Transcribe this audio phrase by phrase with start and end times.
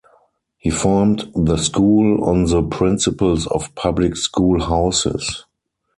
[0.57, 5.45] He formed the school on the principles of public school houses.